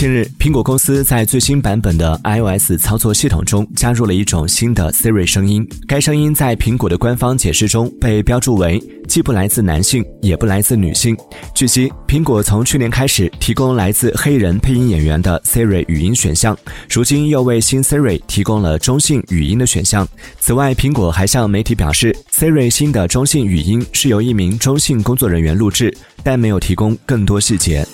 [0.00, 5.62] 近日苹果公司在最新版本的 ios 操作系统中加入了一种新的 siri 声音。
[5.86, 11.14] 该声音在苹果的官方解释中被标注为既不来自男性也不来自女性。
[11.54, 16.56] 据悉苹果从去年开始提供来自黑人配音演员的 siri 语音选项
[16.88, 20.08] 如今又为新 siri 提供了中性语音的选项。
[20.38, 25.94] 此外苹果还向媒体表示 siri 新的中性语音是由一名中性工作人员录制
[26.24, 27.86] 但没有提供更多细节。